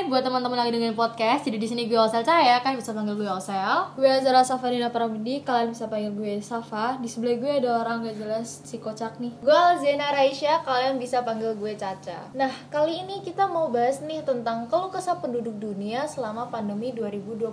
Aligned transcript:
Hai 0.00 0.08
buat 0.08 0.24
teman-teman 0.24 0.56
lagi 0.56 0.72
dengerin 0.72 0.96
podcast. 0.96 1.44
Jadi 1.44 1.60
di 1.60 1.68
sini 1.68 1.84
gue 1.84 2.00
Osel 2.00 2.24
Cahaya, 2.24 2.64
kan 2.64 2.72
bisa 2.72 2.96
panggil 2.96 3.20
gue 3.20 3.28
Osel. 3.28 3.92
Gue 4.00 4.08
Azara 4.08 4.40
Safarina 4.40 4.88
Pramudi, 4.88 5.44
kalian 5.44 5.76
bisa 5.76 5.92
panggil 5.92 6.16
gue 6.16 6.40
Safa. 6.40 6.96
Di 6.96 7.04
sebelah 7.04 7.36
gue 7.36 7.52
ada 7.60 7.84
orang 7.84 8.08
gak 8.08 8.16
jelas 8.16 8.64
si 8.64 8.80
kocak 8.80 9.20
nih. 9.20 9.36
Gue 9.44 9.52
Alzena 9.52 10.08
Raisya, 10.16 10.64
kalian 10.64 10.96
bisa 10.96 11.20
panggil 11.20 11.52
gue 11.52 11.76
Caca. 11.76 12.32
Nah, 12.32 12.48
kali 12.72 13.04
ini 13.04 13.20
kita 13.20 13.44
mau 13.44 13.68
bahas 13.68 14.00
nih 14.00 14.24
tentang 14.24 14.72
keluh 14.72 14.88
kesah 14.88 15.20
penduduk 15.20 15.60
dunia 15.60 16.08
selama 16.08 16.48
pandemi 16.48 16.96
2020. 16.96 17.52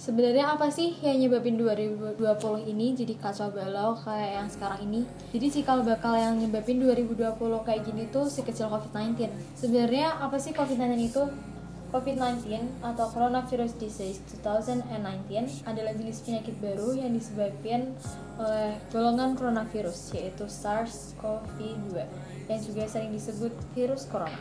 Sebenarnya 0.00 0.56
apa 0.56 0.72
sih 0.72 0.98
yang 1.04 1.20
nyebabin 1.20 1.60
2020 1.60 2.18
ini 2.68 2.96
jadi 2.96 3.14
kacau 3.16 3.52
balau 3.54 3.94
kayak 4.00 4.30
yang 4.40 4.48
sekarang 4.48 4.80
ini? 4.88 5.00
Jadi 5.30 5.46
cikal 5.60 5.84
bakal 5.86 6.16
yang 6.18 6.40
nyebabin 6.40 6.82
2020 6.82 7.38
kayak 7.38 7.82
gini 7.86 8.08
tuh 8.08 8.26
si 8.26 8.42
kecil 8.42 8.66
COVID-19. 8.72 9.30
Sebenarnya 9.54 10.18
apa 10.18 10.40
sih 10.40 10.50
COVID-19 10.56 10.96
itu? 10.98 11.22
COVID-19 11.92 12.80
atau 12.80 13.04
Coronavirus 13.12 13.76
Disease 13.76 14.24
2019 14.40 14.88
adalah 15.68 15.92
jenis 15.92 16.24
penyakit 16.24 16.56
baru 16.56 16.96
yang 16.96 17.12
disebabkan 17.12 17.92
oleh 18.40 18.80
golongan 18.88 19.36
coronavirus 19.36 20.16
yaitu 20.16 20.48
SARS-CoV-2 20.48 21.92
yang 22.48 22.60
juga 22.64 22.88
sering 22.88 23.12
disebut 23.12 23.52
virus 23.76 24.08
corona. 24.08 24.40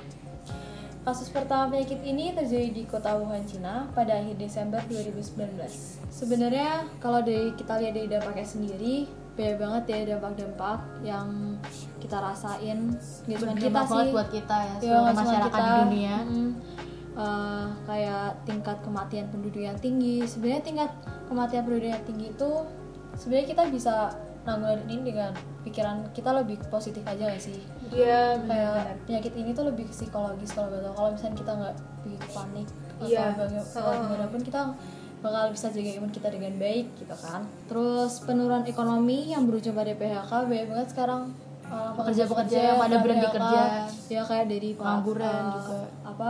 Kasus 1.02 1.34
pertama 1.34 1.74
penyakit 1.74 1.98
ini 2.06 2.30
terjadi 2.30 2.70
di 2.70 2.84
kota 2.86 3.18
Wuhan, 3.18 3.42
Cina 3.50 3.90
pada 3.98 4.22
akhir 4.22 4.38
Desember 4.38 4.78
2019. 4.86 5.58
Sebenarnya 6.14 6.86
kalau 7.02 7.26
dari 7.26 7.58
kita 7.58 7.82
lihat 7.82 7.98
dari 7.98 8.06
dampaknya 8.06 8.46
sendiri, 8.46 9.10
beda 9.34 9.58
banget 9.58 9.84
ya 9.90 10.00
dampak-dampak 10.14 10.80
yang 11.02 11.58
kita 11.98 12.22
rasain. 12.22 12.94
Gak 13.26 13.38
cuma 13.42 13.54
kita 13.58 13.82
sih, 13.82 13.90
banget 13.90 14.06
buat 14.14 14.30
kita 14.30 14.58
ya, 14.62 14.76
Ya, 14.78 14.78
seluruh 14.78 15.18
masyarakat 15.18 15.50
kita. 15.50 15.66
di 15.66 15.72
dunia. 15.82 16.16
Mm, 16.22 16.52
eh, 17.18 17.66
kayak 17.90 18.28
tingkat 18.46 18.78
kematian 18.86 19.26
penduduk 19.34 19.62
yang 19.66 19.78
tinggi. 19.82 20.22
Sebenarnya 20.30 20.62
tingkat 20.62 20.92
kematian 21.26 21.62
penduduk 21.66 21.90
yang 21.98 22.04
tinggi 22.06 22.28
itu 22.30 22.52
sebenarnya 23.18 23.48
kita 23.58 23.64
bisa 23.74 23.96
nanggulannya 24.42 24.86
ini 24.88 25.04
dengan 25.06 25.32
pikiran 25.62 26.10
kita 26.10 26.34
lebih 26.34 26.58
positif 26.68 27.04
aja 27.04 27.28
gak 27.28 27.38
sih? 27.40 27.62
Iya, 27.88 28.42
kayak 28.42 29.06
penyakit 29.06 29.34
ini 29.36 29.50
tuh 29.52 29.66
lebih 29.66 29.86
psikologis 29.86 30.50
kalau 30.50 30.70
betul 30.70 30.92
kalau 30.92 31.10
misalnya 31.12 31.36
kita 31.36 31.52
nggak 31.54 31.76
begitu 32.02 32.26
panik 32.28 32.68
atau 32.96 33.06
Iya. 33.06 33.26
baga- 33.32 33.68
Oh. 33.78 33.94
gimana 34.02 34.26
pun 34.28 34.42
kita 34.42 34.62
bakal 35.22 35.44
bisa 35.50 35.70
jaga 35.70 35.92
imun 35.96 36.10
kita 36.10 36.28
dengan 36.28 36.54
baik 36.56 36.98
gitu 36.98 37.14
kan 37.16 37.46
terus 37.66 38.18
penurunan 38.20 38.66
ekonomi 38.66 39.30
yang 39.30 39.46
berujung 39.46 39.74
pada 39.74 39.94
PHK 39.94 40.32
banyak 40.44 40.68
banget 40.68 40.88
sekarang 40.90 41.24
Pekerja-pekerja 41.72 42.58
yang 42.66 42.78
pada 42.78 43.00
berhenti 43.00 43.28
kerja. 43.30 43.64
ya 44.08 44.22
kayak 44.22 44.46
dari 44.46 44.70
Pengangguran 44.74 45.24
uh, 45.42 45.54
juga. 45.56 45.80
apa 46.04 46.30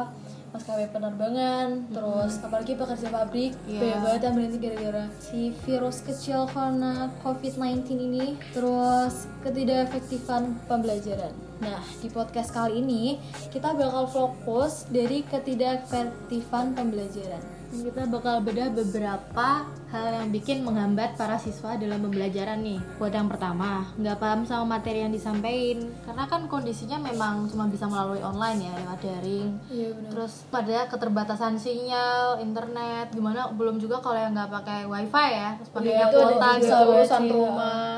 maskapai 0.51 0.91
penerbangan 0.91 1.87
terus 1.87 2.35
apalagi 2.43 2.75
pekerja 2.75 3.07
pabrik 3.07 3.55
Iya. 3.63 3.79
banyak 3.79 3.99
banget 4.03 4.21
yang 4.21 4.35
berhenti 4.35 4.57
gara-gara 4.59 5.03
si 5.17 5.39
virus 5.63 6.03
kecil 6.03 6.43
corona 6.51 7.07
COVID-19 7.23 7.87
ini 7.95 8.25
terus 8.51 9.31
ketidakefektifan 9.41 10.59
pembelajaran. 10.67 11.31
Nah 11.63 11.79
di 12.03 12.11
podcast 12.11 12.51
kali 12.51 12.83
ini 12.83 13.15
kita 13.47 13.71
bakal 13.71 14.11
fokus 14.11 14.85
dari 14.91 15.23
ketidakefektifan 15.23 16.75
pembelajaran 16.75 17.39
Kita 17.71 18.03
bakal 18.05 18.43
bedah 18.43 18.67
beberapa 18.69 19.63
hal 19.87 20.05
yang 20.13 20.27
bikin 20.27 20.59
menghambat 20.59 21.15
para 21.15 21.35
siswa 21.35 21.73
dalam 21.73 22.03
pembelajaran 22.03 22.59
nih. 22.59 22.79
Buat 22.95 23.13
yang 23.13 23.25
pertama, 23.25 23.87
nggak 23.95 24.17
paham 24.17 24.43
sama 24.43 24.75
materi 24.75 25.01
yang 25.01 25.09
disampaikan. 25.09 25.87
Karena 26.03 26.23
kan 26.25 26.45
kondisinya 26.45 26.99
memang 26.99 27.47
cuma 27.47 27.65
bisa 27.65 27.87
melalui 27.87 28.19
online 28.19 28.59
ya, 28.61 28.73
lewat 28.75 28.99
daring. 28.99 29.49
iya 29.67 29.89
benar 29.89 30.11
Terus 30.11 30.33
pada 30.47 30.77
keterbatasan 30.85 31.55
sinyal, 31.55 32.39
internet, 32.39 33.07
gimana 33.09 33.47
belum 33.49 33.79
juga 33.79 33.97
kalau 33.97 34.19
yang 34.19 34.35
nggak 34.35 34.51
pakai 34.51 34.79
wifi 34.83 35.27
ya, 35.31 35.49
terus 35.55 35.69
pakai 35.71 35.91
Iya, 35.91 36.05
kuota 36.07 36.49
gitu. 36.59 36.75
urusan 36.91 37.23
rumah. 37.25 37.95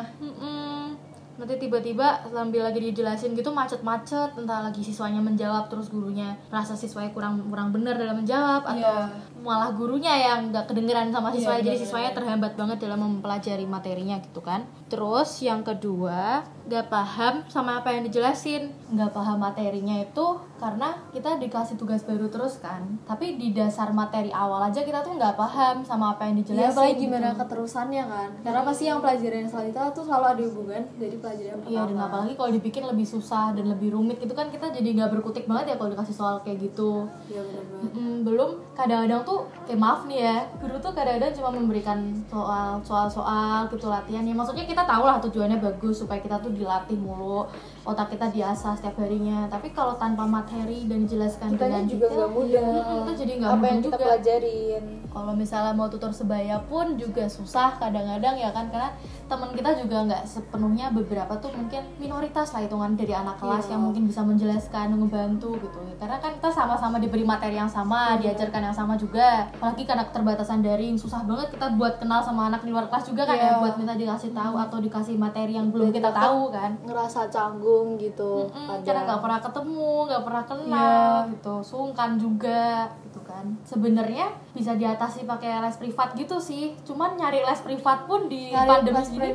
Nanti 1.34 1.58
tiba-tiba 1.58 2.22
sambil 2.30 2.62
lagi 2.62 2.78
dijelasin 2.80 3.34
gitu 3.34 3.50
macet-macet, 3.50 4.38
entah 4.38 4.64
lagi 4.64 4.80
siswanya 4.80 5.18
menjawab 5.18 5.66
terus 5.66 5.90
gurunya 5.90 6.38
rasa 6.48 6.78
siswanya 6.78 7.10
kurang 7.10 7.42
kurang 7.50 7.74
benar 7.74 7.98
dalam 7.98 8.22
menjawab 8.22 8.62
atau 8.64 9.10
Iya. 9.10 9.33
Malah 9.44 9.70
gurunya 9.72 10.16
yang 10.16 10.50
nggak 10.50 10.66
kedengeran 10.66 11.12
sama 11.12 11.30
siswanya 11.30 11.36
Iya, 11.36 11.44
jadi 11.44 11.68
benar-benar. 11.68 11.84
siswanya 11.84 12.12
terhambat 12.14 12.54
banget 12.56 12.78
dalam 12.80 13.00
mempelajari 13.02 13.66
materinya 13.68 14.16
gitu 14.18 14.40
kan. 14.40 14.64
Terus 14.88 15.30
yang 15.40 15.62
kedua 15.62 16.42
nggak 16.64 16.88
paham 16.88 17.44
sama 17.46 17.78
apa 17.78 17.92
yang 17.92 18.08
dijelasin, 18.08 18.72
nggak 18.90 19.12
paham 19.12 19.36
materinya 19.38 20.00
itu 20.00 20.26
karena 20.56 20.96
kita 21.12 21.36
dikasih 21.36 21.76
tugas 21.76 22.02
baru 22.02 22.32
terus 22.32 22.56
kan. 22.58 22.88
Tapi 23.04 23.36
di 23.36 23.52
dasar 23.52 23.92
materi 23.92 24.32
awal 24.32 24.64
aja 24.64 24.80
kita 24.80 25.02
tuh 25.02 25.14
nggak 25.14 25.36
paham 25.36 25.84
sama 25.84 26.16
apa 26.16 26.24
yang 26.24 26.40
dijelasin. 26.40 26.64
Iya, 26.64 26.72
apalagi 26.72 26.94
gitu. 26.94 27.04
gimana 27.04 27.28
keterusannya 27.36 28.04
kan 28.06 28.30
karena 28.40 28.62
pasti 28.64 28.84
yang 28.86 29.00
pelajaran 29.00 29.44
selanjutnya 29.44 29.92
tuh 29.92 30.04
selalu 30.04 30.26
ada 30.30 30.44
hubungan 30.46 30.82
dari 30.96 31.16
pelajaran 31.18 31.52
yang 31.52 31.60
Iya 31.66 31.82
dan 31.82 31.88
pertama. 31.90 32.08
apalagi 32.08 32.34
kalau 32.34 32.52
dibikin 32.54 32.84
lebih 32.86 33.06
susah 33.06 33.46
dan 33.52 33.66
lebih 33.68 33.90
rumit 33.92 34.18
gitu 34.18 34.32
kan 34.32 34.48
kita 34.48 34.72
jadi 34.72 34.88
nggak 34.94 35.12
berkutik 35.12 35.44
banget 35.44 35.66
ya 35.68 35.76
kalau 35.76 35.92
dikasih 35.92 36.16
soal 36.16 36.36
kayak 36.40 36.64
gitu. 36.64 37.12
Iya 37.28 37.42
benar 37.44 37.64
banget. 37.68 37.92
Mm, 37.94 38.16
belum 38.24 38.50
kadang-kadang 38.74 39.22
tuh 39.24 39.33
kayak 39.66 39.80
maaf 39.80 40.02
nih 40.10 40.20
ya 40.28 40.38
guru 40.60 40.76
tuh 40.78 40.92
kadang-kadang 40.98 41.34
cuma 41.38 41.50
memberikan 41.54 42.00
soal 42.28 42.82
soal-soal 42.84 43.70
gitu 43.72 43.88
latihan 43.88 44.24
ya. 44.28 44.34
Maksudnya 44.36 44.66
kita 44.68 44.84
tahu 44.84 45.04
lah 45.08 45.18
tujuannya 45.24 45.58
bagus 45.62 46.02
supaya 46.02 46.20
kita 46.20 46.38
tuh 46.44 46.52
dilatih 46.54 46.98
mulu 47.00 47.48
otak 47.84 48.08
kita 48.10 48.28
diasah 48.30 48.74
setiap 48.74 48.96
harinya 48.98 49.44
tapi 49.46 49.68
kalau 49.70 49.94
tanpa 49.94 50.24
materi 50.24 50.86
dan 50.86 51.04
dijelaskan 51.04 51.52
Kitanya 51.52 51.82
dengan 51.82 51.86
juga 51.86 52.08
detail, 52.08 52.30
mudah. 52.30 52.64
mm, 52.64 52.96
kita 52.98 53.12
jadi 53.14 53.32
nggak 53.36 53.50
Apa 53.50 53.58
mudah 53.58 53.68
yang 53.68 53.80
kita 53.80 53.90
juga 53.90 54.06
pelajarin? 54.06 54.84
kalau 55.06 55.34
misalnya 55.34 55.74
mau 55.74 55.88
tutor 55.88 56.10
sebaya 56.10 56.58
pun 56.64 56.96
juga 56.96 57.28
susah 57.28 57.76
kadang-kadang 57.76 58.34
ya 58.36 58.50
kan 58.50 58.66
karena 58.68 58.90
teman 59.24 59.52
kita 59.52 59.72
juga 59.78 59.98
nggak 60.06 60.24
sepenuhnya 60.24 60.90
beberapa 60.90 61.34
tuh 61.36 61.52
mungkin 61.52 61.82
minoritas 61.98 62.50
lah 62.50 62.62
hitungan 62.62 62.94
dari 62.94 63.14
anak 63.14 63.36
kelas 63.38 63.52
Iya. 63.64 63.72
yang 63.72 63.82
mungkin 63.84 64.04
bisa 64.04 64.22
menjelaskan 64.22 64.88
ngebantu 64.96 65.60
gitu 65.60 65.80
karena 65.96 66.18
kan 66.18 66.34
kita 66.34 66.50
sama-sama 66.50 66.98
diberi 66.98 67.24
materi 67.24 67.56
yang 67.56 67.68
sama 67.68 68.16
diajarkan 68.16 68.64
yang 68.64 68.74
sama 68.74 68.96
juga 68.96 69.52
apalagi 69.52 69.84
karena 69.84 70.04
keterbatasan 70.06 70.60
daring 70.60 70.96
susah 70.96 71.22
banget 71.22 71.52
kita 71.52 71.68
buat 71.74 71.98
kenal 71.98 72.20
sama 72.20 72.48
anak 72.48 72.62
di 72.62 72.70
luar 72.70 72.88
kelas 72.88 73.06
juga 73.06 73.24
kan 73.24 73.36
ya 73.36 73.44
Iya. 73.46 73.60
buat 73.60 73.74
minta 73.76 73.94
dikasih 73.94 74.32
tahu 74.32 74.56
atau 74.56 74.78
dikasih 74.80 75.16
materi 75.16 75.54
yang 75.54 75.68
belum 75.68 75.92
kita 75.92 76.10
tahu 76.10 76.48
kan 76.50 76.72
Ngerasa 76.82 77.28
canggung 77.28 77.73
gitu. 77.98 78.48
Mm-mm, 78.48 78.68
ada. 78.70 78.84
karena 78.84 79.02
nggak 79.06 79.22
pernah 79.22 79.40
ketemu 79.40 79.90
nggak 80.08 80.24
pernah 80.24 80.44
kenal 80.46 81.12
Iya. 81.24 81.32
gitu 81.34 81.54
sungkan 81.62 82.12
juga 82.16 82.64
gitu 83.04 83.20
kan 83.24 83.46
sebenarnya 83.64 84.28
bisa 84.54 84.78
diatasi 84.78 85.26
pakai 85.26 85.66
les 85.66 85.78
privat 85.82 86.14
gitu 86.14 86.38
sih. 86.38 86.78
Cuman 86.86 87.18
nyari 87.18 87.42
les 87.42 87.62
privat 87.66 88.06
pun 88.06 88.30
di 88.30 88.54
Nyari 88.54 88.70
pandemi 88.70 88.96
kelas 89.02 89.10
gini 89.10 89.30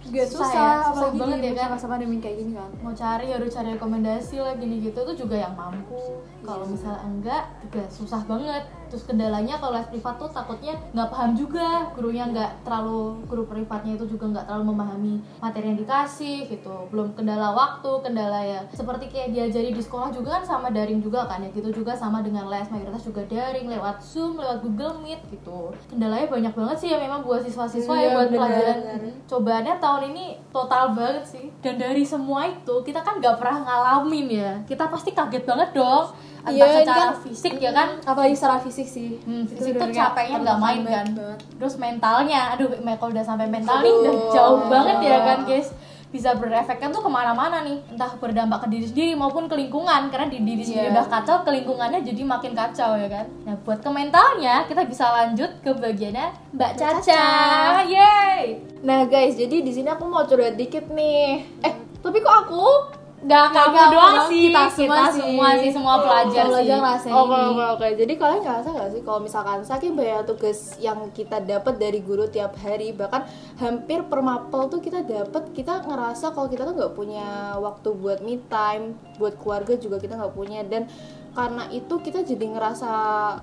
juga 0.00 0.22
susah 0.24 0.32
susah, 0.32 0.52
ya, 0.56 0.72
susah 0.88 1.08
apalagi 1.12 1.18
banget 1.20 1.38
ya 1.44 1.52
kan. 1.52 1.68
masa 1.76 1.86
pandemi 1.92 2.16
kayak 2.24 2.36
gini 2.40 2.52
kan. 2.56 2.70
mau 2.80 2.94
cari 2.96 3.26
harus 3.28 3.52
cari 3.52 3.68
rekomendasi 3.76 4.36
lah 4.40 4.54
gini 4.56 4.76
gitu 4.80 4.98
tuh 5.04 5.16
juga 5.16 5.36
yang 5.36 5.52
mampu. 5.52 6.24
Kalau 6.42 6.64
misalnya 6.66 7.04
enggak 7.04 7.44
juga 7.68 7.82
susah 7.92 8.24
banget. 8.24 8.64
Terus 8.92 9.08
kendalanya 9.08 9.56
kalau 9.56 9.72
les 9.72 9.88
privat 9.88 10.20
tuh 10.20 10.28
takutnya 10.28 10.76
nggak 10.92 11.08
paham 11.12 11.32
juga. 11.36 11.92
Gurunya 11.92 12.24
nggak 12.28 12.64
terlalu 12.64 13.24
guru 13.28 13.44
privatnya 13.48 13.96
itu 13.96 14.04
juga 14.08 14.24
nggak 14.32 14.44
terlalu 14.48 14.64
memahami 14.72 15.14
materi 15.40 15.72
yang 15.72 15.78
dikasih 15.80 16.48
gitu. 16.48 16.88
Belum 16.88 17.12
kendala 17.12 17.52
waktu 17.52 17.92
kendala 18.00 18.40
ya. 18.40 18.60
Seperti 18.72 19.12
kayak 19.12 19.36
diajari 19.36 19.72
di 19.72 19.80
sekolah 19.84 20.08
juga 20.12 20.40
kan 20.40 20.44
sama 20.48 20.68
daring 20.72 21.04
juga 21.04 21.28
kan 21.28 21.44
ya. 21.44 21.52
Gitu 21.52 21.72
juga 21.72 21.92
sama 21.92 22.24
dengan 22.24 22.48
les 22.48 22.68
mayoritas 22.72 23.04
juga 23.04 23.24
daring 23.28 23.68
lewat 23.68 24.00
zoom 24.00 24.36
lewat 24.40 24.61
google 24.62 24.94
meet 24.98 25.18
gitu. 25.26 25.74
Kendalanya 25.84 26.26
banyak 26.26 26.52
banget 26.52 26.76
sih 26.78 26.88
ya 26.88 26.96
memang 26.96 27.20
buat 27.20 27.40
siswa-siswa 27.40 27.92
ya 27.92 28.00
Iya, 28.00 28.10
buat 28.12 28.28
bener, 28.28 28.38
pelajaran. 28.38 28.76
Bener. 28.78 29.12
cobaannya 29.24 29.74
tahun 29.76 30.02
ini 30.08 30.24
total 30.48 30.84
banget 30.92 31.24
sih. 31.26 31.46
Dan 31.58 31.74
dari 31.76 32.02
semua 32.02 32.46
itu 32.46 32.74
kita 32.80 33.00
kan 33.00 33.18
nggak 33.18 33.36
pernah 33.36 33.58
ngalamin 33.60 34.26
ya. 34.28 34.50
Kita 34.62 34.86
pasti 34.86 35.10
kaget 35.10 35.42
banget 35.42 35.70
dong. 35.72 36.06
Entah 36.42 36.50
Iya, 36.52 36.64
ini 36.64 36.78
secara 36.80 36.98
kan- 37.04 37.18
fisik 37.20 37.54
ya 37.56 37.70
kan. 37.70 37.88
Apalagi 38.00 38.34
secara 38.34 38.56
fisik 38.58 38.86
sih. 38.86 39.10
Hmm, 39.20 39.42
fisik 39.44 39.74
tuh 39.74 39.90
capeknya 39.90 40.36
nggak 40.40 40.58
main 40.58 40.80
kan. 40.82 41.06
banget. 41.10 41.38
terus 41.54 41.74
mentalnya 41.76 42.50
aduh 42.50 42.66
kalau 42.92 43.10
udah 43.10 43.22
sampai 43.22 43.46
mental 43.46 43.78
nih 43.78 43.92
udah 43.92 44.14
jauh 44.28 44.60
banget 44.66 44.98
ya 45.00 45.18
kan 45.22 45.38
guys 45.44 45.70
bisa 46.12 46.36
berefeknya 46.36 46.92
tuh 46.92 47.00
ke 47.00 47.08
mana-mana 47.08 47.64
nih 47.64 47.80
entah 47.88 48.12
berdampak 48.14 48.62
ke 48.62 48.68
diri 48.68 48.84
sendiri 48.84 49.12
maupun 49.16 49.48
ke 49.48 49.56
lingkungan 49.56 50.12
karena 50.12 50.28
di 50.28 50.38
diri 50.38 50.60
sendiri 50.60 50.86
Iya. 50.86 50.94
udah 50.94 51.06
kacau 51.08 51.40
ke 51.40 51.50
lingkungannya 51.50 52.04
jadi 52.04 52.20
makin 52.22 52.52
kacau 52.52 52.94
ya 52.94 53.08
kan 53.08 53.26
nah 53.42 53.56
buat 53.58 53.80
ke 53.80 53.88
mentalnya 53.88 54.68
kita 54.68 54.84
bisa 54.84 55.08
lanjut 55.08 55.48
ke 55.58 55.72
bagiannya 55.72 56.28
Mbak 56.52 56.72
Caca 56.76 57.24
yeay 57.82 58.44
Nah 58.82 59.06
guys, 59.06 59.38
jadi 59.38 59.62
di 59.62 59.70
sini 59.70 59.86
aku 59.86 60.02
mau 60.04 60.26
curhat 60.26 60.58
dikit 60.58 60.90
nih. 60.90 61.46
Eh, 61.62 61.74
tapi 62.02 62.18
kok 62.18 62.34
aku? 62.34 62.66
Nggak 63.22 63.54
Nggak 63.54 63.64
kamu 63.70 63.74
doang 63.78 63.92
doang, 63.94 64.26
sih 64.26 64.40
kita 64.50 64.62
kita, 64.66 64.74
semua 64.74 64.98
sih. 65.06 65.20
semua 65.22 65.48
sih 65.54 65.70
semua 65.70 65.94
pelajar 66.02 66.42
sih 66.42 66.50
pelajar 66.50 66.76
ngerasain 66.82 67.12
Oke 67.14 67.36
ini. 67.38 67.46
oke 67.46 67.64
oke. 67.72 67.86
Jadi 67.94 68.12
kalian 68.18 68.40
ngerasa 68.42 68.68
nggak 68.74 68.90
sih 68.90 69.02
kalau 69.06 69.20
misalkan 69.22 69.58
saking 69.62 69.92
banyak 69.94 70.22
tugas 70.26 70.58
yang 70.76 70.98
kita 71.14 71.38
dapat 71.38 71.74
dari 71.78 72.02
guru 72.02 72.26
tiap 72.26 72.58
hari, 72.58 72.90
bahkan 72.90 73.22
hampir 73.56 74.02
per 74.04 74.20
mapel 74.20 74.66
tuh 74.66 74.82
kita 74.82 75.06
dapat, 75.06 75.54
kita 75.54 75.86
ngerasa 75.86 76.34
kalau 76.34 76.50
kita 76.50 76.66
tuh 76.66 76.74
nggak 76.74 76.92
punya 76.92 77.26
waktu 77.56 77.88
buat 77.94 78.18
me 78.20 78.42
time, 78.50 78.98
buat 79.16 79.38
keluarga 79.38 79.78
juga 79.78 80.02
kita 80.02 80.18
nggak 80.18 80.34
punya 80.34 80.66
dan 80.66 80.90
karena 81.32 81.64
itu 81.70 81.94
kita 81.96 82.26
jadi 82.26 82.44
ngerasa 82.44 82.90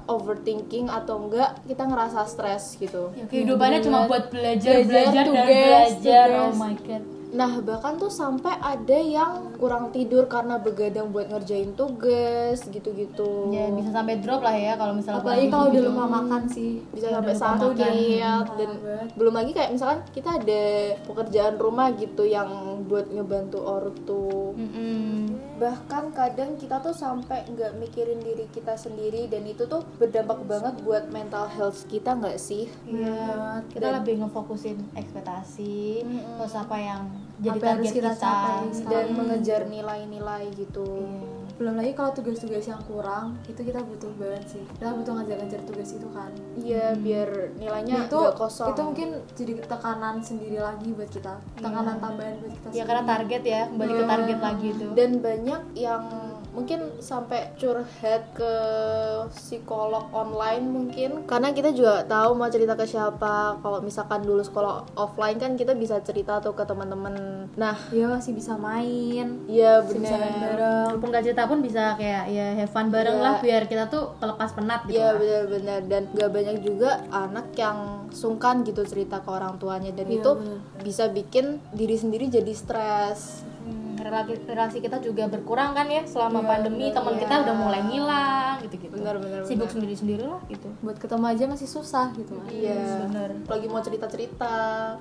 overthinking 0.06 0.92
atau 0.92 1.26
enggak 1.26 1.58
kita 1.66 1.90
ngerasa 1.90 2.22
stres 2.28 2.78
gitu. 2.78 3.10
Ya, 3.16 3.26
kehidupannya 3.26 3.80
cuma 3.82 4.06
buat 4.06 4.30
belajar 4.30 4.84
Belajar, 4.84 4.86
belajar, 4.86 5.24
dan 5.24 5.26
tugas, 5.26 5.48
belajar 5.48 6.28
tugas. 6.30 6.54
oh 6.54 6.54
my 6.54 6.76
god 6.86 7.04
Nah 7.30 7.62
bahkan 7.62 7.94
tuh 7.94 8.10
sampai 8.10 8.58
ada 8.58 8.98
yang 8.98 9.54
kurang 9.54 9.90
tidur 9.90 10.26
karena 10.26 10.58
begadang 10.58 11.10
buat 11.10 11.28
ngerjain 11.28 11.74
tugas 11.74 12.66
gitu-gitu. 12.66 13.50
ya 13.50 13.70
bisa 13.70 13.92
sampai 13.92 14.18
drop 14.18 14.40
lah 14.40 14.52
ya 14.52 14.74
kalau 14.74 14.94
misalnya 14.94 15.20
apalagi 15.20 15.48
kalau 15.48 15.66
udah 15.68 15.82
lupa 15.84 16.06
makan 16.08 16.44
sih 16.48 16.72
bisa 16.90 17.06
Udah 17.08 17.16
sampai 17.20 17.34
sakit 17.36 17.70
makan. 17.70 18.46
dan 18.56 18.70
belum 19.14 19.34
lagi 19.36 19.52
kayak 19.52 19.72
misalkan 19.72 20.02
kita 20.10 20.30
ada 20.36 20.64
pekerjaan 21.04 21.56
rumah 21.56 21.92
gitu 21.94 22.24
yang 22.24 22.50
buat 22.84 23.06
ngebantu 23.08 23.60
ortu 23.60 24.56
Mm-mm. 24.56 25.30
bahkan 25.56 26.10
kadang 26.10 26.56
kita 26.56 26.80
tuh 26.80 26.92
sampai 26.92 27.46
nggak 27.48 27.78
mikirin 27.78 28.18
diri 28.20 28.48
kita 28.48 28.74
sendiri 28.74 29.28
dan 29.28 29.44
itu 29.44 29.66
tuh 29.66 29.86
berdampak 29.96 30.42
banget 30.44 30.76
buat 30.80 31.06
mental 31.08 31.46
health 31.48 31.86
kita 31.86 32.16
nggak 32.16 32.38
sih 32.38 32.66
Iya, 32.86 33.62
kita 33.68 33.86
Dan- 33.86 33.96
lebih 34.00 34.14
ngefokusin 34.20 34.78
ekspektasi, 34.94 36.02
terus 36.36 36.56
apa 36.56 36.76
yang 36.76 37.04
jadi 37.40 37.56
Apa 37.56 37.66
yang 37.66 37.76
harus 37.78 37.90
kita 37.90 38.12
kita, 38.12 38.20
capai 38.20 38.52
dan 38.52 38.72
sekarang. 38.76 39.10
mengejar 39.16 39.62
nilai-nilai 39.66 40.44
gitu 40.54 40.86
Iya. 40.86 41.39
Belum 41.58 41.76
lagi 41.80 41.92
kalau 41.96 42.12
tugas-tugas 42.14 42.66
yang 42.68 42.82
kurang 42.86 43.40
itu 43.48 43.62
kita 43.64 43.80
butuh 43.82 44.12
banget 44.20 44.44
sih. 44.46 44.64
Kita 44.78 44.94
butuh 44.94 45.14
ngajar-ngajar 45.18 45.60
tugas 45.66 45.90
itu 45.96 46.08
kan. 46.12 46.32
Iya 46.60 46.94
biar 47.00 47.30
nilainya 47.58 48.06
itu 48.06 48.20
nggak 48.20 48.38
kosong. 48.38 48.70
itu 48.76 48.82
mungkin 48.84 49.10
jadi 49.34 49.54
tekanan 49.64 50.16
sendiri 50.20 50.60
lagi 50.60 50.92
buat 50.92 51.10
kita. 51.10 51.34
Tekanan 51.58 51.96
tambahan 51.98 52.36
buat 52.44 52.54
kita 52.54 52.68
Ya 52.76 52.84
karena 52.84 53.04
target 53.08 53.42
ya, 53.44 53.62
kembali 53.72 53.94
ke 53.96 54.04
target 54.06 54.40
lagi 54.44 54.68
itu. 54.76 54.86
dan 54.94 55.10
banyak 55.24 55.62
yang 55.80 56.04
mungkin 56.50 56.98
sampai 57.00 57.54
curhat 57.62 58.34
ke 58.34 58.54
psikolog 59.32 60.10
online 60.12 60.66
mungkin. 60.66 61.10
Karena 61.30 61.54
kita 61.54 61.72
juga 61.72 62.04
tahu 62.04 62.36
mau 62.36 62.50
cerita 62.50 62.74
ke 62.74 62.90
siapa. 62.90 63.62
Kalau 63.62 63.80
misalkan 63.86 64.26
dulu 64.26 64.42
sekolah 64.42 64.98
offline 64.98 65.38
kan 65.38 65.54
kita 65.54 65.78
bisa 65.78 66.02
cerita 66.02 66.42
tuh 66.42 66.58
ke 66.58 66.66
teman-teman 66.66 67.39
nah 67.60 67.76
Iya 67.90 68.08
masih 68.08 68.32
bisa 68.32 68.56
main 68.56 69.44
iya 69.46 69.84
main 69.84 69.92
benar 69.92 70.20
bareng 70.40 70.86
Walaupun 70.90 71.10
gak 71.12 71.26
cerita 71.26 71.44
pun 71.44 71.60
bisa 71.60 71.84
kayak 71.94 72.26
ya 72.30 72.48
have 72.56 72.72
fun 72.72 72.88
bareng 72.88 73.14
Iya. 73.14 73.26
lah 73.26 73.36
biar 73.40 73.68
kita 73.68 73.86
tuh 73.86 74.16
kelepas 74.16 74.50
penat 74.54 74.88
gitu. 74.88 74.96
Iya 74.96 75.10
benar-benar 75.14 75.80
dan 75.86 76.04
gak 76.10 76.32
banyak 76.32 76.58
juga 76.62 76.90
anak 77.10 77.52
yang 77.54 77.78
sungkan 78.10 78.64
gitu 78.64 78.82
cerita 78.84 79.20
ke 79.20 79.30
orang 79.30 79.58
tuanya 79.58 79.92
dan 79.92 80.08
Iya, 80.08 80.18
itu 80.18 80.32
benar. 80.34 80.82
bisa 80.82 81.04
bikin 81.10 81.46
diri 81.70 81.96
sendiri 81.96 82.26
jadi 82.28 82.54
stres. 82.54 83.44
Hmm, 84.00 84.08
relasi, 84.08 84.34
relasi 84.46 84.78
kita 84.80 84.98
juga 84.98 85.28
berkurang 85.28 85.72
kan 85.72 85.86
ya 85.86 86.02
selama 86.04 86.40
Iya, 86.40 86.48
pandemi 86.48 86.86
benar. 86.86 86.96
teman 86.96 87.12
Iya. 87.12 87.22
kita 87.22 87.34
udah 87.38 87.56
mulai 87.58 87.82
ngilang 87.84 88.56
gitu-gitu. 88.62 88.96
Benar-benar, 88.96 89.42
Sibuk 89.44 89.60
benar. 89.62 89.74
sendiri-sendiri 89.76 90.24
lah 90.26 90.42
gitu. 90.48 90.68
buat 90.80 90.96
ketemu 90.96 91.26
aja 91.28 91.44
masih 91.46 91.68
susah 91.68 92.06
gitu 92.14 92.34
kan 92.34 92.48
Iya. 92.50 92.80
Bener. 93.04 93.30
Lagi 93.46 93.68
mau 93.68 93.80
cerita-cerita. 93.80 94.54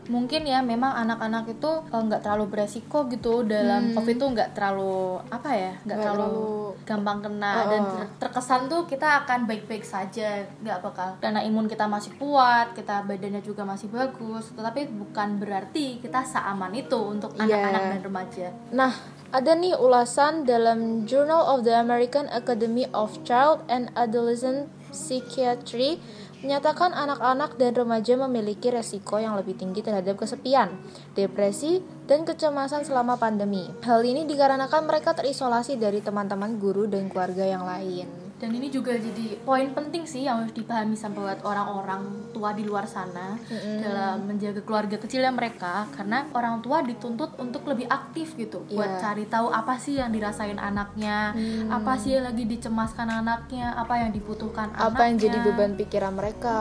Mungkin 0.08 0.42
ya 0.44 0.58
memang 0.60 0.92
anak-anak 0.96 1.44
itu 1.48 1.70
eh, 1.84 2.00
nggak 2.00 2.20
terlalu 2.20 2.44
beresiko 2.48 3.06
gitu 3.06 3.42
dalam 3.44 3.92
covid 3.92 4.16
tuh 4.16 4.28
nggak 4.30 4.50
terlalu 4.52 4.98
apa 5.28 5.50
ya 5.50 5.72
nggak 5.80 5.98
terlalu, 5.98 6.26
terlalu- 6.26 6.72
gampang 6.84 7.18
kena 7.20 7.52
Oh, 7.54 7.66
dan 7.68 7.82
oh. 7.82 7.90
ter- 7.92 8.12
terkesan 8.20 8.66
tuh 8.66 8.82
kita 8.84 9.22
akan 9.22 9.44
baik-baik 9.44 9.84
saja 9.84 10.28
nggak 10.58 10.78
bakal 10.80 11.08
karena 11.18 11.40
imun 11.40 11.66
kita 11.66 11.84
masih 11.84 12.16
kuat 12.16 12.72
kita 12.72 13.04
badannya 13.04 13.38
juga 13.40 13.62
masih 13.62 13.88
bagus 13.88 14.50
tetapi 14.50 14.88
bukan 14.90 15.36
berarti 15.36 15.98
kita 15.98 16.22
seaman 16.22 16.72
itu 16.72 16.96
untuk 16.96 17.34
Iya. 17.34 17.44
anak-anak 17.46 17.82
dan 17.88 18.00
remaja 18.02 18.46
Nah, 18.70 18.87
ada 19.28 19.52
nih 19.52 19.76
ulasan 19.76 20.48
dalam 20.48 21.04
Journal 21.04 21.44
of 21.44 21.68
the 21.68 21.76
American 21.76 22.28
Academy 22.32 22.88
of 22.96 23.16
Child 23.28 23.64
and 23.68 23.92
Adolescent 23.92 24.72
Psychiatry 24.88 26.00
menyatakan 26.38 26.94
anak-anak 26.94 27.58
dan 27.58 27.74
remaja 27.74 28.14
memiliki 28.14 28.70
resiko 28.70 29.18
yang 29.18 29.34
lebih 29.34 29.58
tinggi 29.58 29.82
terhadap 29.82 30.14
kesepian, 30.22 30.70
depresi, 31.18 31.82
dan 32.06 32.22
kecemasan 32.22 32.86
selama 32.86 33.18
pandemi. 33.18 33.66
Hal 33.82 34.06
ini 34.06 34.22
dikarenakan 34.22 34.86
mereka 34.86 35.18
terisolasi 35.18 35.76
dari 35.76 35.98
teman-teman 35.98 36.62
guru 36.62 36.86
dan 36.86 37.10
keluarga 37.10 37.42
yang 37.42 37.66
lain. 37.66 38.27
Dan 38.38 38.50
ini 38.50 38.68
juga 38.68 38.94
jadi 38.94 39.34
poin 39.40 39.66
penting 39.68 40.04
sih 40.04 40.22
yang 40.22 40.38
harus 40.38 40.52
dipahami 40.52 40.94
sama 40.94 41.26
buat 41.26 41.42
orang-orang 41.42 42.02
tua 42.30 42.50
di 42.50 42.62
luar 42.62 42.86
sana 42.86 43.34
dalam 43.76 44.24
menjaga 44.24 44.60
keluarga 44.60 44.94
kecilnya 44.96 45.28
mereka 45.28 45.90
karena 45.90 46.22
orang 46.30 46.58
tua 46.58 46.80
dituntut 46.80 47.34
untuk 47.36 47.66
lebih 47.66 47.86
aktif 47.86 48.34
gitu 48.34 48.62
buat 48.68 48.86
Iya. 48.88 49.00
cari 49.00 49.24
tahu 49.26 49.50
apa 49.50 49.74
sih 49.76 49.96
yang 49.96 50.08
dirasain 50.08 50.54
anaknya 50.56 51.34
apa 51.68 51.96
sih 51.96 52.14
yang 52.14 52.24
lagi 52.24 52.46
dicemaskan 52.46 53.10
anaknya 53.16 53.74
apa 53.74 53.94
yang 53.98 54.10
dibutuhkan 54.10 54.70
Apa 54.70 54.86
yang 55.04 55.16
anaknya. 55.16 55.22
jadi 55.24 55.38
beban 55.42 55.72
pikiran 55.74 56.12
mereka? 56.12 56.56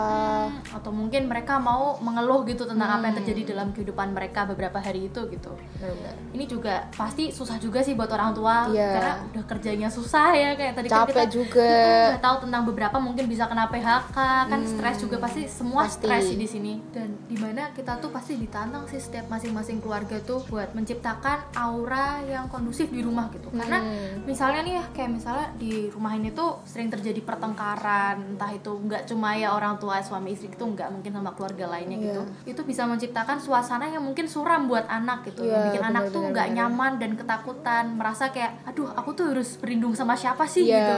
atau 0.68 0.90
mungkin 0.90 1.26
mereka 1.26 1.58
mau 1.58 1.98
mengeluh 2.00 2.42
gitu 2.44 2.64
tentang 2.64 2.90
apa 2.92 3.06
yang 3.06 3.16
terjadi 3.18 3.54
dalam 3.54 3.70
kehidupan 3.72 4.12
mereka 4.12 4.44
beberapa 4.46 4.78
hari 4.78 5.08
itu 5.08 5.22
gitu 5.28 5.54
Benar-benar. 5.76 6.14
ini 6.32 6.46
juga 6.46 6.90
pasti 6.92 7.30
susah 7.30 7.58
juga 7.58 7.80
sih 7.80 7.94
buat 7.94 8.10
orang 8.10 8.34
tua 8.34 8.66
Iya. 8.68 8.90
karena 8.92 9.14
udah 9.30 9.44
kerjanya 9.46 9.88
susah 9.88 10.30
ya 10.32 10.50
kayak 10.54 10.74
tadi 10.76 10.88
kan 10.88 10.98
Capek 10.98 11.14
kita 11.14 11.26
juga. 11.30 11.67
Nggak 11.70 12.22
tahu 12.22 12.36
tentang 12.42 12.64
beberapa 12.64 12.98
mungkin 12.98 13.26
bisa 13.26 13.46
kena 13.46 13.68
PHK 13.68 14.18
kan 14.46 14.60
stres 14.64 14.98
juga 15.00 15.18
pasti 15.18 15.46
semua 15.46 15.76
Hmm. 15.80 15.90
Pasti. 15.90 16.04
stres 16.04 16.26
di 16.34 16.48
sini 16.48 16.74
dan 16.90 17.10
di 17.24 17.36
mana 17.36 17.70
kita 17.70 17.98
tuh 17.98 18.10
pasti 18.10 18.36
ditantang 18.36 18.84
sih 18.86 18.98
setiap 18.98 19.28
masing-masing 19.28 19.78
keluarga 19.78 20.18
tuh 20.20 20.42
buat 20.46 20.72
menciptakan 20.72 21.38
aura 21.54 22.20
yang 22.24 22.48
kondusif 22.48 22.88
di 22.88 23.00
rumah 23.00 23.30
gitu 23.30 23.48
karena 23.52 23.80
Hmm. 23.80 24.24
misalnya 24.24 24.62
nih 24.62 24.74
ya 24.74 24.86
kayak 24.90 25.12
misalnya 25.12 25.48
di 25.56 25.72
rumah 25.88 26.14
ini 26.14 26.32
tuh 26.32 26.62
sering 26.64 26.88
terjadi 26.88 27.22
pertengkaran 27.22 28.16
entah 28.30 28.52
itu 28.52 28.72
nggak 28.72 29.06
cuma 29.06 29.34
ya 29.34 29.52
orang 29.52 29.76
tua 29.76 30.00
suami 30.00 30.32
istri 30.32 30.48
itu 30.48 30.64
nggak 30.64 30.90
mungkin 30.90 31.12
sama 31.12 31.32
keluarga 31.32 31.66
lainnya 31.68 31.98
gitu 32.00 32.22
itu 32.46 32.62
bisa 32.64 32.84
menciptakan 32.84 33.38
suasana 33.38 33.86
yang 33.86 34.02
mungkin 34.02 34.26
suram 34.26 34.66
buat 34.66 34.86
anak 34.86 35.26
gitu 35.26 35.44
yang 35.44 35.56
Iya, 35.58 35.66
bikin 35.70 35.84
anak 35.84 36.04
benar, 36.04 36.14
tuh 36.14 36.22
nggak 36.28 36.48
nyaman 36.54 36.92
dan 36.98 37.12
ketakutan 37.14 37.84
merasa 37.94 38.30
kayak 38.30 38.62
aduh 38.64 38.90
aku 38.92 39.10
tuh 39.14 39.26
harus 39.28 39.56
berlindung 39.56 39.94
sama 39.94 40.14
siapa 40.14 40.46
sih 40.46 40.66
Iya. 40.66 40.78
gitu 40.78 40.98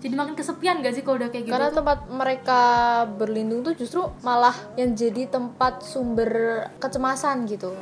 jadi 0.00 0.09
makin 0.16 0.34
kesepian 0.38 0.80
gak 0.80 0.94
sih 0.96 1.02
kalau 1.02 1.16
udah 1.20 1.30
kayak 1.30 1.44
gitu 1.46 1.54
Karena 1.54 1.70
tempat 1.70 1.98
mereka 2.10 2.60
berlindung 3.06 3.60
tuh 3.66 3.74
justru 3.74 4.02
malah 4.24 4.54
yang 4.74 4.94
jadi 4.94 5.28
tempat 5.30 5.84
sumber 5.84 6.30
kecemasan 6.78 7.46
gitu. 7.46 7.74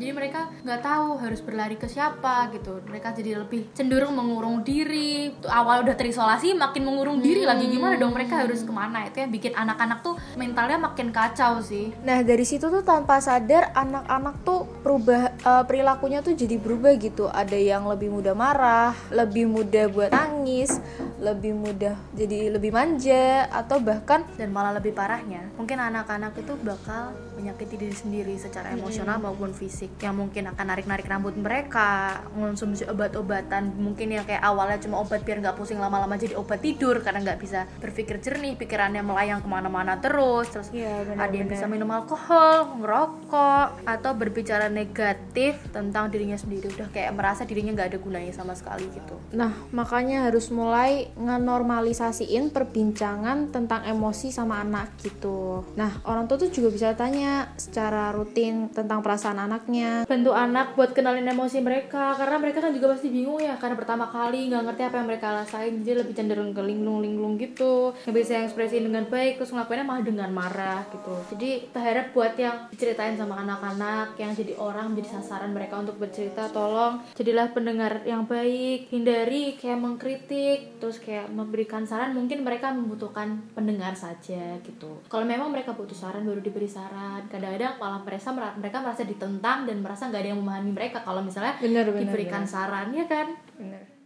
Jadi 0.00 0.16
mereka 0.16 0.48
nggak 0.64 0.80
tahu 0.80 1.20
harus 1.20 1.44
berlari 1.44 1.76
ke 1.76 1.84
siapa 1.84 2.48
gitu. 2.56 2.80
Mereka 2.88 3.12
jadi 3.12 3.36
lebih 3.36 3.68
cenderung 3.76 4.16
mengurung 4.16 4.64
diri. 4.64 5.28
Awal 5.44 5.84
udah 5.84 5.92
terisolasi 5.92 6.56
makin 6.56 6.88
mengurung 6.88 7.20
diri 7.20 7.44
lagi. 7.44 7.68
Gimana 7.68 8.00
dong 8.00 8.16
mereka 8.16 8.40
harus 8.40 8.64
ke 8.64 8.72
mana? 8.72 9.04
Itu 9.04 9.20
yang 9.20 9.28
bikin 9.28 9.52
anak-anak 9.52 10.00
tuh 10.00 10.16
mentalnya 10.40 10.80
makin 10.80 11.12
kacau 11.12 11.60
sih. 11.60 11.92
Nah 12.00 12.24
dari 12.24 12.48
situ 12.48 12.72
tuh 12.72 12.80
tanpa 12.80 13.20
sadar 13.20 13.76
anak-anak 13.76 14.40
tuh 14.40 14.64
berubah 14.80 15.36
eh, 15.36 15.64
perilakunya 15.68 16.24
tuh 16.24 16.32
jadi 16.32 16.56
berubah 16.56 16.96
gitu. 16.96 17.28
Ada 17.28 17.60
yang 17.60 17.84
lebih 17.84 18.08
mudah 18.08 18.32
marah, 18.32 18.96
lebih 19.12 19.52
mudah 19.52 19.84
buat 19.92 20.16
nangis, 20.16 20.80
lebih 21.20 21.52
mudah 21.52 21.94
jadi 22.16 22.48
lebih 22.48 22.72
manja 22.72 23.44
atau 23.52 23.76
bahkan 23.78 24.24
dan 24.40 24.50
malah 24.50 24.72
lebih 24.80 24.96
parahnya 24.96 25.44
mungkin 25.60 25.76
anak-anak 25.76 26.32
itu 26.40 26.56
bakal 26.64 27.12
menyakiti 27.40 27.80
diri 27.80 27.96
sendiri 27.96 28.36
secara 28.36 28.76
emosional 28.76 29.16
maupun 29.16 29.56
fisik. 29.56 29.96
Yang 30.04 30.14
mungkin 30.20 30.52
akan 30.52 30.64
narik-narik 30.68 31.08
rambut 31.08 31.32
mereka 31.40 32.20
mengonsumsi 32.36 32.84
obat-obatan 32.84 33.72
mungkin 33.80 34.12
yang 34.12 34.28
kayak 34.28 34.44
awalnya 34.44 34.76
cuma 34.76 35.00
obat 35.00 35.24
biar 35.24 35.40
nggak 35.40 35.56
pusing 35.56 35.80
lama-lama 35.80 36.20
jadi 36.20 36.36
obat 36.36 36.60
tidur 36.60 37.00
karena 37.00 37.24
nggak 37.24 37.40
bisa 37.40 37.64
berpikir 37.80 38.20
jernih 38.20 38.60
pikirannya 38.60 39.00
melayang 39.00 39.40
ke 39.40 39.48
mana-mana 39.48 39.96
terus. 39.96 40.52
Terus 40.52 40.68
Iya, 40.70 41.02
benar, 41.08 41.24
ada 41.24 41.34
yang 41.34 41.48
bisa 41.48 41.64
minum 41.64 41.88
alkohol 41.88 42.76
ngerokok 42.84 43.88
atau 43.88 44.12
berbicara 44.12 44.68
negatif 44.68 45.56
tentang 45.72 46.12
dirinya 46.12 46.36
sendiri. 46.36 46.68
Udah 46.76 46.92
kayak 46.92 47.16
merasa 47.16 47.48
dirinya 47.48 47.72
nggak 47.72 47.96
ada 47.96 47.98
gunanya 47.98 48.32
sama 48.36 48.52
sekali 48.52 48.84
gitu. 48.92 49.16
Nah, 49.32 49.54
makanya 49.72 50.28
harus 50.28 50.52
mulai 50.52 51.08
ngenormalisasiin 51.16 52.52
perbincangan 52.52 53.54
tentang 53.54 53.86
emosi 53.86 54.28
sama 54.34 54.60
anak 54.60 54.98
gitu. 55.00 55.64
Nah, 55.78 56.02
orang 56.04 56.26
tua 56.26 56.36
tuh 56.36 56.50
juga 56.50 56.68
bisa 56.74 56.92
tanya 56.98 57.29
secara 57.56 58.12
rutin 58.14 58.68
tentang 58.72 59.04
perasaan 59.04 59.40
anaknya. 59.40 60.04
bantu 60.08 60.32
anak 60.34 60.74
buat 60.74 60.90
kenalin 60.96 61.28
emosi 61.28 61.62
mereka 61.62 62.16
karena 62.18 62.36
mereka 62.40 62.58
kan 62.64 62.72
juga 62.74 62.96
pasti 62.96 63.08
bingung 63.12 63.38
ya 63.38 63.54
karena 63.60 63.76
pertama 63.78 64.08
kali 64.08 64.50
nggak 64.50 64.62
ngerti 64.66 64.82
apa 64.86 64.96
yang 65.00 65.08
mereka 65.08 65.26
rasain 65.32 65.74
jadi 65.84 66.02
lebih 66.02 66.14
cenderung 66.16 66.50
ke 66.50 66.62
linglung-linglung 66.64 67.38
gitu. 67.38 67.94
Nggak 68.06 68.14
bisa 68.16 68.32
ekspresi 68.46 68.82
dengan 68.82 69.06
baik 69.06 69.38
terus 69.38 69.52
ngelakuinnya 69.54 69.86
malah 69.86 70.04
dengan 70.04 70.30
marah 70.34 70.80
gitu. 70.90 71.14
Jadi 71.36 71.50
kita 71.70 71.80
harap 71.80 72.06
buat 72.16 72.34
yang 72.36 72.56
diceritain 72.72 73.14
sama 73.14 73.40
anak-anak 73.44 74.18
yang 74.18 74.32
jadi 74.34 74.54
orang 74.58 74.92
menjadi 74.92 75.20
sasaran 75.20 75.52
mereka 75.54 75.80
untuk 75.80 75.96
bercerita 76.00 76.48
tolong 76.50 77.02
jadilah 77.14 77.52
pendengar 77.52 78.02
yang 78.04 78.24
baik 78.24 78.90
hindari 78.90 79.56
kayak 79.56 79.78
mengkritik 79.78 80.80
terus 80.80 80.98
kayak 81.00 81.28
memberikan 81.30 81.84
saran 81.84 82.16
mungkin 82.16 82.42
mereka 82.42 82.72
membutuhkan 82.72 83.40
pendengar 83.52 83.94
saja 83.94 84.58
gitu. 84.64 85.00
Kalau 85.06 85.26
memang 85.26 85.52
mereka 85.52 85.76
butuh 85.76 85.96
saran 85.96 86.24
baru 86.24 86.40
diberi 86.40 86.68
saran 86.70 87.19
kadang-kadang 87.28 87.76
malah 87.76 88.00
mereka 88.00 88.30
mereka 88.56 88.78
merasa 88.80 89.02
ditentang 89.04 89.68
dan 89.68 89.82
merasa 89.84 90.08
nggak 90.08 90.20
ada 90.22 90.30
yang 90.32 90.40
memahami 90.40 90.72
mereka 90.72 91.02
kalau 91.04 91.20
misalnya 91.20 91.58
Bener, 91.60 91.84
bener, 91.90 92.06
diberikan 92.06 92.46
saran 92.46 92.94
ya 92.94 93.04
kan 93.04 93.36
Bener. 93.58 94.00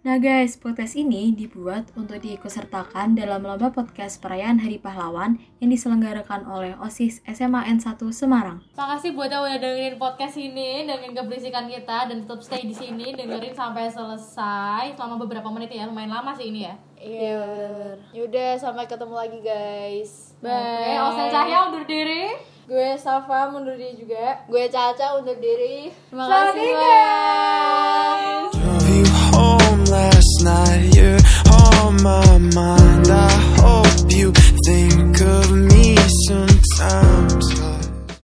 Nah 0.00 0.16
guys, 0.16 0.56
podcast 0.56 0.96
ini 0.96 1.36
dibuat 1.36 1.92
untuk 1.92 2.24
diikutsertakan 2.24 3.20
dalam 3.20 3.44
lomba 3.44 3.68
podcast 3.68 4.16
perayaan 4.24 4.56
Hari 4.56 4.80
Pahlawan 4.80 5.36
yang 5.60 5.68
diselenggarakan 5.68 6.48
oleh 6.48 6.72
OSIS 6.80 7.20
SMA 7.28 7.68
N1 7.68 8.00
Semarang. 8.08 8.64
Makasih 8.80 9.12
buat 9.12 9.28
yang 9.28 9.44
udah 9.44 9.60
dengerin 9.60 10.00
podcast 10.00 10.40
ini 10.40 10.88
dengan 10.88 11.12
keberisikan 11.12 11.68
kita 11.68 12.08
dan 12.08 12.24
tetap 12.24 12.40
stay 12.40 12.64
di 12.64 12.72
sini 12.72 13.12
dengerin 13.12 13.52
sampai 13.52 13.92
selesai 13.92 14.96
selama 14.96 15.20
beberapa 15.20 15.52
menit 15.52 15.68
ya 15.68 15.84
lumayan 15.84 16.16
lama 16.16 16.32
sih 16.32 16.48
ini 16.48 16.64
ya. 16.64 16.80
Iya, 17.00 17.16
iya. 17.16 17.34
benar. 17.40 17.96
Yaudah 18.12 18.50
sampai 18.60 18.84
ketemu 18.84 19.14
lagi 19.16 19.38
guys. 19.40 20.36
Bye. 20.44 20.52
Oke, 20.52 20.92
Osen 21.08 21.26
Cahya 21.32 21.58
undur 21.72 21.84
diri. 21.88 22.24
Gue 22.68 22.94
Safa 23.00 23.50
undur 23.50 23.74
diri 23.74 23.96
juga. 23.96 24.44
Gue 24.46 24.68
Caca 24.68 25.16
undur 25.16 25.40
diri. 25.40 25.88
Terima 26.12 26.24
kasih 26.28 26.70
guys. 26.76 28.52
Home 29.32 29.84
last 29.88 30.34
night, 30.44 30.92
you're 30.92 31.18
on 31.48 31.96
my 32.04 32.36
mind. 32.52 32.89